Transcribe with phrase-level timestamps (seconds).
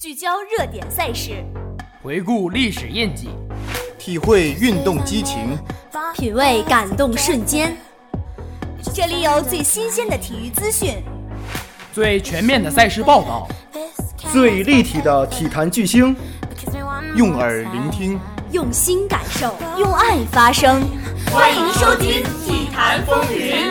[0.00, 1.44] 聚焦热点赛事，
[2.00, 3.30] 回顾历史印记，
[3.98, 5.58] 体会运动激情，
[6.14, 7.76] 品味感动瞬间。
[8.94, 11.02] 这里有最新鲜的体育资讯，
[11.92, 13.48] 最全面的赛事报道，
[14.30, 16.14] 最立体的体坛巨星，
[17.16, 18.20] 用耳聆听，
[18.52, 20.80] 用心感受，用爱发声。
[21.32, 23.68] 欢迎收听《体坛风云》。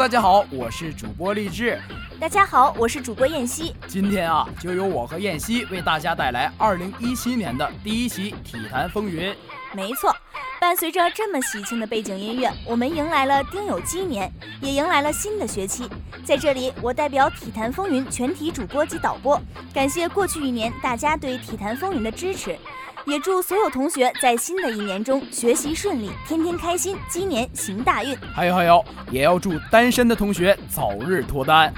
[0.00, 1.78] 大家好，我是主播励志。
[2.18, 3.76] 大家好，我是主播燕西。
[3.86, 9.30] 今天啊，就由我和燕西为大家带来二零一七年的第一期体坛风云。
[9.74, 10.16] 没错，
[10.58, 15.86] 伴随着这么喜庆的背景音乐，我们迎来了丁酉鸡年，也迎来了新的学期。
[16.24, 19.38] 在这里，我代表体坛风云全体主播及导播，
[19.74, 22.58] 感谢过去一年大家对体坛风云的支持。
[23.06, 28.16] 也祝所有同学在新的一年中学习顺利，天天开心，鸡年行大运。
[28.34, 31.72] 还有还有，也要祝单身的同学早日脱单。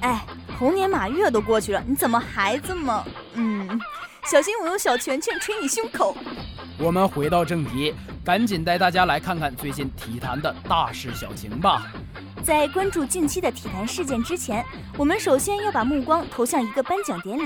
[0.00, 0.24] 哎，
[0.58, 3.04] 猴年马月都过去了，你怎么还这么……
[3.34, 3.80] 嗯，
[4.24, 6.16] 小心我用小拳拳捶你胸口。
[6.78, 11.86] 我们回到正题，赶紧带大家来看看最近体坛的大事小情吧。
[12.42, 14.64] 在关注近期的体坛事件之前，
[14.96, 17.42] 我们首先要把目光投向一个颁奖典礼。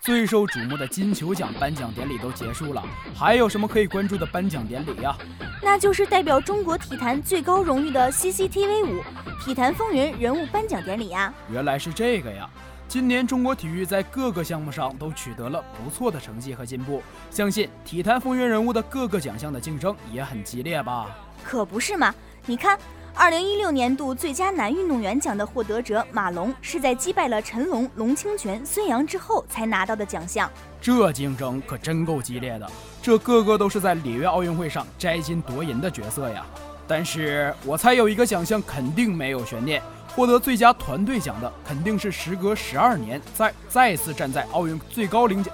[0.00, 2.82] 最受瞩目的金球奖颁奖典礼都结束了，
[3.14, 5.16] 还有什么可以关注的颁奖典礼呀？
[5.62, 9.02] 那就是代表中国体坛最高荣誉的 CCTV 五
[9.44, 11.32] 体坛风云人物颁奖典礼呀！
[11.50, 12.48] 原来是这个呀！
[12.86, 21.06] 今年中国体育在各个项目上都取得了不错的成绩和进步，相信体坛风云人物的各个奖项的竞争也很激烈吧？
[21.44, 22.14] 可不是嘛！
[22.46, 22.78] 你看。
[23.14, 30.50] 二零一六年度最佳男运动员奖的获得者马龙，是在击败了陈龙、龙清泉、孙杨之后才拿到的奖项。
[30.80, 32.70] 这竞争可真够激烈的，
[33.02, 36.46] 这个个都是在里约奥运会上摘金夺银的角色呀。
[36.86, 39.82] 但是我猜有一个奖项肯定没有悬念，
[40.14, 45.52] 获得最佳团队奖的肯定是时隔十二年再再次站在奥运最高领奖，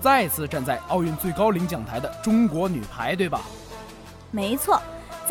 [0.00, 3.40] 再次站在奥运最高领奖台的中国女排，对吧？
[4.30, 4.80] 没错。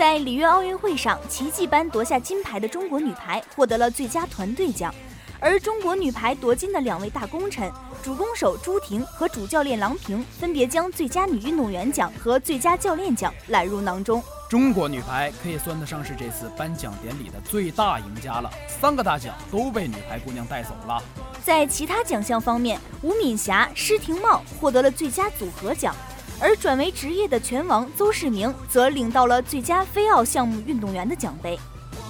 [0.02, 4.92] 在里约奥运会上奇迹般夺下金牌的中国女排获得了最佳团队奖，
[5.40, 14.24] 而中国女排夺金的两位大功臣，主攻手朱婷和主教练郎平，分别将最佳女运动员奖和最佳教练奖揽入囊中。
[14.50, 21.00] 中国女排可以算得上是这次颁奖典礼的最大赢家了，三个大奖都被女排姑娘带走了。
[21.44, 25.96] 在其他奖项方面，吴敏霞、施廷懋获得了最佳组合奖。
[26.41, 31.57] 而转为职业的拳王邹市明则领到了最佳非奥项目运动员的奖杯。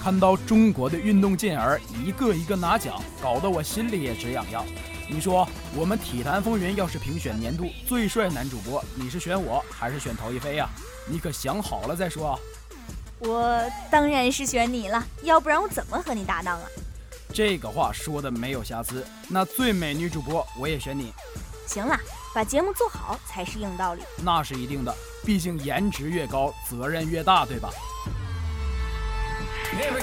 [0.01, 4.65] 看到中国的运动健儿一个一个拿奖，搞得我心里也直痒痒。
[5.09, 10.69] 你说我们体坛风云要是评选年度最帅男主播，你是选我还是选陶一飞呀？
[11.05, 12.39] 你可想好了再说啊！
[13.19, 13.61] 我
[13.91, 16.65] 当然是选你了，要不然我怎么和你搭档啊？
[17.33, 19.05] 这个话说的没有瑕疵。
[19.27, 21.13] 那最美女主播我也选你。
[21.67, 21.99] 行了。
[22.33, 27.69] 把节目做好才是硬道理，那是一定的，毕竟颜值越高，责任越大，对吧？
[29.71, 29.97] 回顾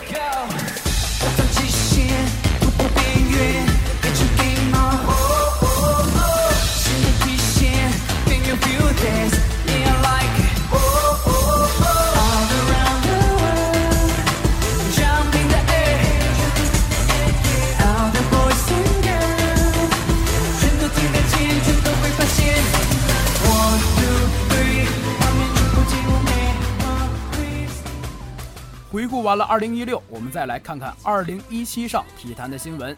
[29.28, 32.96] 完了2016，我们再来看看2017上体坛的新闻。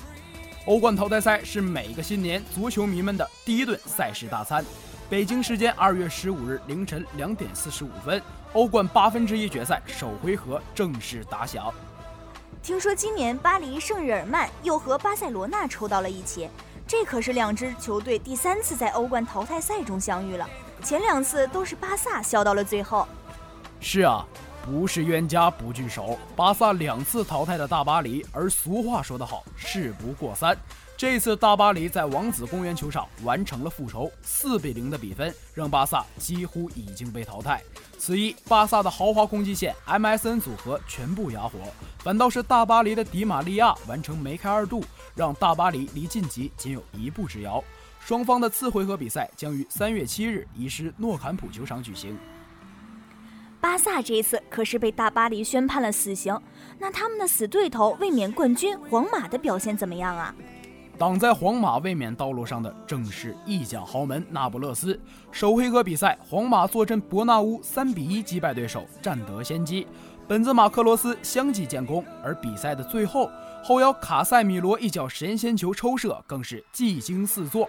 [0.64, 4.64] 欧冠淘汰赛是每个新年足球迷们的第一顿赛事大餐。
[5.08, 8.22] 北京时间2月15日凌晨2点45分，
[8.52, 11.74] 欧冠八分之一决赛首回合正式打响。
[12.62, 16.48] 听说今年巴黎圣日耳曼又和巴塞罗那抽到了一起，
[16.86, 20.48] 这可是两支球队第三次在欧冠淘汰赛中相遇了，
[20.84, 23.08] 前两次都是巴萨笑到了最后。
[23.80, 24.24] 是啊。
[24.64, 30.56] 不是冤家不聚首，巴萨两次淘汰的大巴黎，而俗话说得好，事不过三。
[30.96, 37.62] 这次大巴黎在王子公园球场完成了复仇，四比零的比分让巴萨几乎已经被淘汰。
[37.98, 41.58] 此役，巴萨的豪华攻击线 MSN 组合全部哑火，
[42.00, 44.84] 反倒是大巴黎的迪玛利亚完成梅开二度，
[45.14, 47.64] 让大巴黎离晋级仅有一步之遥。
[48.04, 52.18] 双方的次回合比赛将于三月七日移师诺坎普球场举行。
[53.60, 56.38] 巴萨这一次可是被大巴黎宣判了死刑，
[56.78, 60.34] 那他们的死对头卫冕冠军皇马的表现怎么样啊？
[60.96, 64.98] 挡在皇马卫冕道路上的正是意甲豪门那不勒斯。
[65.30, 69.86] 首回合比赛，皇马坐镇伯纳乌，三比一击败对手，占得先机。
[70.26, 73.30] 本泽马、克罗斯相继建功，而比赛的最后，
[73.62, 77.68] 后腰卡塞米罗一脚神仙球抽射，更是技惊四座。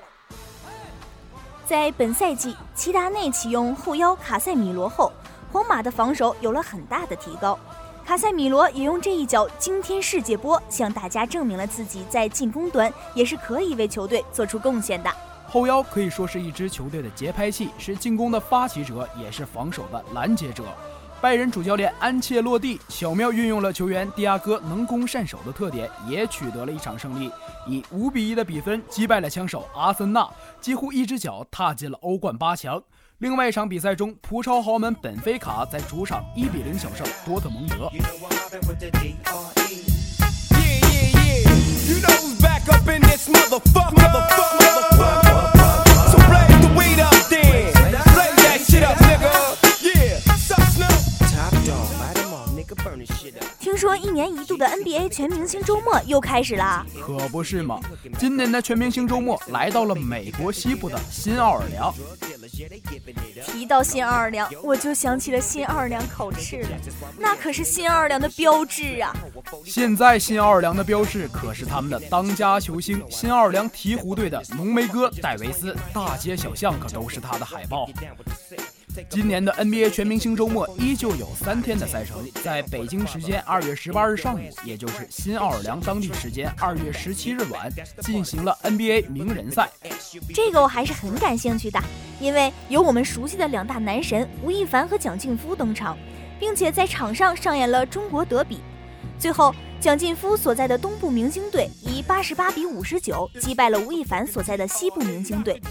[1.65, 5.11] 在本赛季，齐达内启用后腰卡塞米罗后。
[5.51, 7.59] 皇马的防守有了很大的提高，
[8.05, 15.11] 卡塞米罗也用这一脚惊天世界波向大家证明了自己在进攻端也是可以为球队做出贡献的。
[15.49, 20.63] 后腰可以说是一支球队的节拍器，是进攻的发起者，也是防守的拦截者。
[21.19, 27.29] 拜仁主教练安切洛蒂巧妙运用了球员迪亚哥能攻善守的特点，也取得了一场胜利，
[27.67, 30.27] 以五比一的比分击败了枪手阿森纳，
[30.61, 32.81] 几乎一只脚踏进了欧冠八强。
[33.21, 37.87] 另外一场比赛中，葡超豪门本菲卡在主场一比零小胜多特蒙德。
[53.59, 57.79] 听说一年一度的 NBA 全明星周末又开始了，可不是嘛？
[58.17, 61.93] 今年的全明星周末来到了美国西部的新奥尔良。
[63.45, 66.69] 提到新奥尔良，我就想起了新奥尔良烤翅了，
[67.17, 69.15] 那可是新奥尔良的标志啊！
[69.65, 77.89] 现在新奥尔良的标志可是他们的当家球星新奥尔良鹈鹕队的浓眉哥戴维斯，大街小巷可都是他的海报。
[79.09, 87.71] 今年的 NBA 全明星周末依旧有三天的赛程，在北京时间二月十八日上午，也就是新奥尔良当地时间二月十七日晚，
[88.01, 89.69] 进行了 NBA 名人赛。
[90.33, 91.81] 这个我还是很感兴趣的，
[92.19, 95.97] 因为有我们熟悉的两大男神吴亦凡和蒋劲夫登场，
[96.39, 98.59] 并且在场上上演了中国德比。
[99.17, 105.61] 最后，蒋劲夫所在的东部明星队以八十八比五十九击败了吴亦凡所在的西部明星队，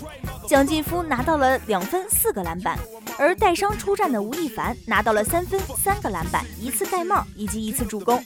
[0.46, 2.78] 蒋劲夫拿到了两分四个篮板。
[3.20, 8.24] 而带伤出战的吴亦凡拿到了三分、三个篮板、一次盖帽以及一次助攻。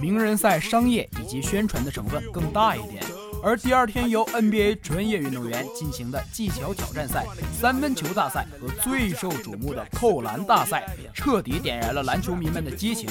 [0.00, 3.00] 名人赛商业以及宣传的成分更大一点。
[3.44, 10.84] 而第二天由 NBA 专业运动员进行的技巧挑战赛、三分球大赛和最受瞩目的扣篮大赛，
[11.14, 13.08] 彻底点燃了篮球迷们的激情。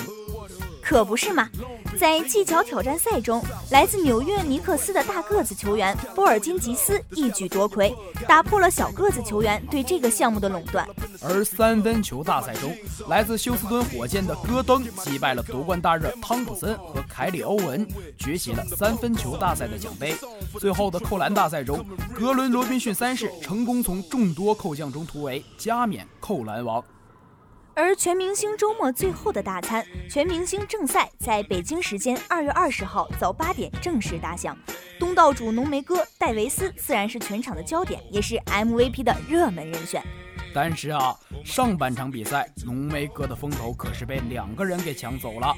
[0.84, 1.50] 可不是嘛！
[1.98, 3.42] 在技巧挑战赛中，
[3.72, 7.96] 来自纽约尼克斯的大个子球员波尔津吉斯一举夺魁，
[8.28, 10.86] 打破了小个子球员对这个项目的垄断。
[11.22, 12.76] 而三分球大赛中，
[13.08, 17.88] 来自休斯敦火箭的戈登击败了夺冠大热汤普森和凯里欧文，
[18.18, 20.16] 举起了三分球大赛的奖杯。
[20.60, 26.84] 最后的扣篮大赛中，格伦罗宾逊三世成功从众多扣将中突围，加冕扣篮王。
[27.76, 34.56] 而全明星周末最后的大餐——全明星正赛，在北京时间二月二十号早八点正式打响。
[35.00, 40.04] 东道主浓眉哥戴维斯自然是全场的焦点，也是 MVP 的热门人选。
[40.54, 45.56] 但是啊，上半场比赛浓眉哥的风头可是被两个人给抢走了，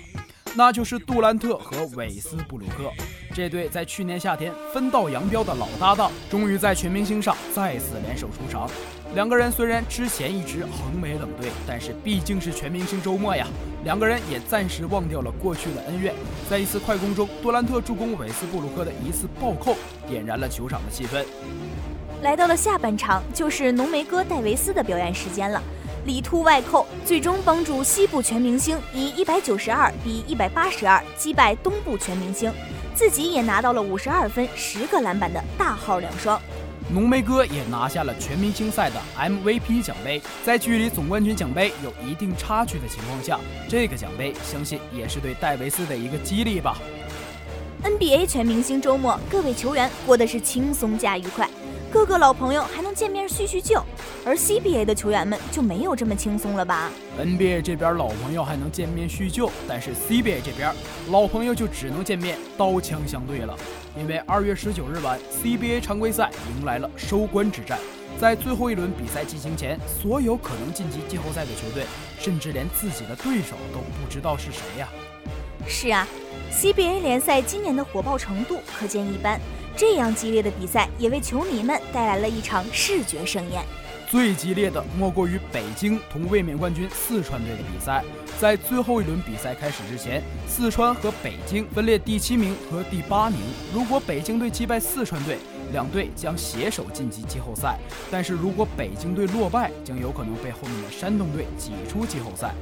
[0.58, 2.90] 那就是杜兰特和韦斯布鲁克。
[3.34, 8.70] 这对在去年夏天分道扬镳的老搭档，终于在全明星上再次联手出场。
[9.14, 13.46] 两个人虽然之前一直横眉冷对，但是毕竟是全明星周末呀，
[13.84, 16.14] 两个人也暂时忘掉了过去的恩怨。
[16.50, 19.76] 在一次快攻中，杜兰特助攻韦斯布鲁克的一次暴扣，
[20.08, 21.26] 点燃了球场的气氛。
[22.22, 25.62] 来到了下半场，就是浓眉哥戴维斯的表演时间了。
[26.06, 32.52] 里突外扣，最终帮助西部全明星以一百九十二比一百八十二击败东部全明星，
[32.94, 36.40] 自己也拿到了五十二分、十个篮板的大号两双。
[36.94, 40.22] 浓眉哥也拿下了全明星赛的 MVP 奖杯。
[40.44, 46.78] 在距离总冠军奖杯有一定差距的情况下，这个奖杯相信也是对戴维斯的一个激励吧。
[47.84, 51.50] NBA 全明星周末，各位球员过得是轻松加愉快。
[51.96, 53.82] 各个老朋友还能见面叙叙旧，
[54.26, 60.76] 而 CBA 的球员们就没有这么轻松了吧？NBA 这边老朋友还能见面叙旧，但是 CBA 这边
[61.10, 63.58] 老朋友就只能见面刀枪相对了。
[63.98, 67.80] 因为二月十九日晚，CBA 常规赛迎来了收官之战，
[68.20, 71.86] 在最后一轮比赛进行前，所有可能晋级季后赛的球队，
[72.20, 74.90] 甚至连自己的对手都不知道是谁呀。
[75.66, 76.06] 是啊
[76.52, 79.40] ，CBA 联赛今年的火爆程度可见一斑。
[79.78, 83.64] 这样激烈的比赛也为球迷们带来了一场视觉盛宴。
[84.08, 88.04] 最激烈的莫过于北京同卫冕冠军四川队的比赛。
[88.40, 93.40] 在最后一轮比赛开始之前，四川和北京分列第七名和第八名。
[93.74, 95.38] 如果北京队击败四川队，
[95.72, 97.78] 两队将携手晋级季后赛。
[98.12, 102.54] 但是如果北京队落败，将有可能被后面的山东队挤出季后赛。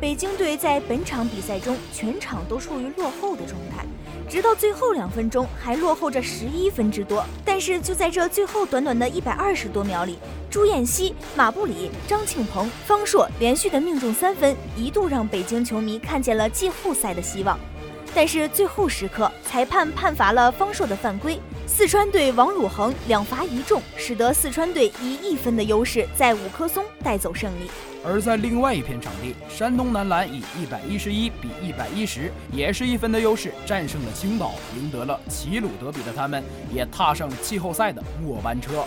[0.00, 3.84] 北京队在本场比赛中全场都处于落后的状态，
[4.30, 7.26] 直到最后两分钟还落后着十一分之多。
[7.44, 17.58] 但是就在这最后短短的一百二十多秒里，朱彦曦、马布里、张庆鹏、方硕连续的命中三分，一度让北京球迷看见了季后赛的希望。
[18.14, 27.68] 但是最后时刻，裁判判罚了方硕的犯规，四川队王汝恒两罚一中，使得四川队以一分的优势在五棵松带走胜利。
[28.02, 36.42] 而在另外一片场地，山东男篮以一百一十一比一百一十，也是一分的优势战胜了青岛，赢得了齐鲁德比的他们，
[36.72, 38.84] 也踏上了季后赛的末班车。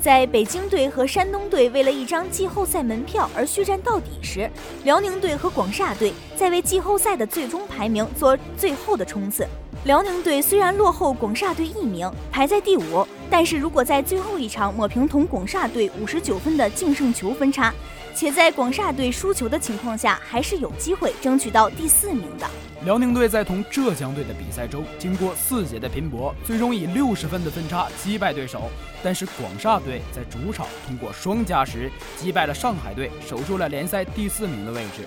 [0.00, 4.50] 在北京队和山东队为了一张季后赛门票而血战到底时，
[4.84, 9.46] 辽宁队和广厦队在为季后赛的最终排名做最后的冲刺。
[9.84, 17.72] 辽宁队虽然落后广厦队一名，排在第五，但是如果在最后一场抹平同广厦队五十九分的净胜球分差，
[18.14, 22.46] 且在广厦队输球的情况下，还是有机会争取到第四名的。
[22.84, 28.70] 辽宁队在同浙江队的比赛中，经过四节的拼搏，最终以六十分的分差击败对手。
[29.02, 35.06] 但是广厦队在主场通过双加时击败了上海队，守住了联赛第四名的位置。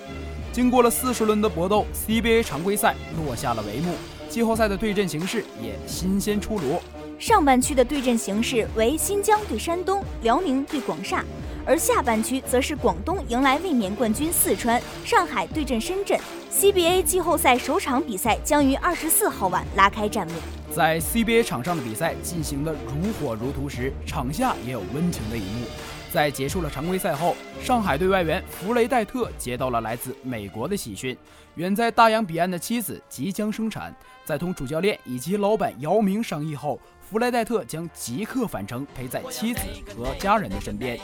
[0.52, 3.94] 经过了四十轮的搏斗，CBA 常规赛落下了帷幕，
[4.28, 6.80] 季后赛的对阵形势也新鲜出炉。
[7.18, 11.24] 上半区的对阵形势为新疆对山东，辽宁对广厦。
[11.66, 16.18] 而下半区则是广东迎来卫冕冠军四川，上海对阵深圳。
[16.50, 20.34] CBA 季后赛首场比赛将于二十四号晚拉开战幕。
[20.70, 25.66] 在 CBA 场上的比赛进行的如火如荼时，场下也有温情的一幕。
[26.12, 31.16] 在结束了常规赛后，上海队外援弗雷戴特接到了来自美国的喜讯：
[31.54, 33.94] 远在大洋彼岸的妻子即将生产。
[34.24, 36.78] 在同主教练以及老板姚明商议后。
[37.10, 39.60] 弗莱戴特将即刻返程，陪在妻子
[39.94, 40.98] 和家人的身边。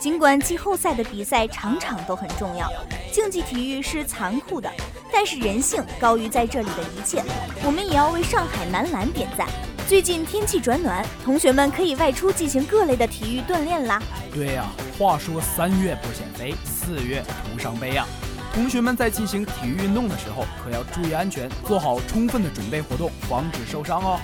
[0.00, 2.68] 尽管季后赛的比赛场场都很重要，
[3.12, 4.68] 竞技体育是残酷的，
[5.12, 7.22] 但是人性高于在这里的一切。
[7.64, 9.46] 我们也要为上海男篮点赞。
[9.86, 14.02] 最近天气转暖，同学们可以外出进行各类的体育锻炼啦。
[14.34, 14.66] 对呀，
[14.98, 18.06] 话说三月不减肥，四月徒伤悲啊。
[18.52, 24.20] 同学们在进行体育运动的时候，可要注意安全，做好充分的准备活动，防止受伤哦。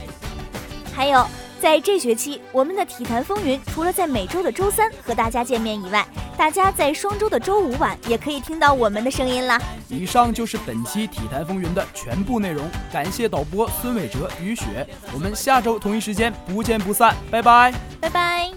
[0.95, 1.27] 还有，
[1.61, 9.61] 在这学期，我们的体坛风云除了在每周的周三和大家见面以外，大家在双周的周五晚也可以听到我们的声音啦。
[9.89, 18.51] 以上就是本期体坛风云的全部内容，感谢导播孙伟哲、雨雪，我们下周同一时间不见不散，拜拜，拜拜。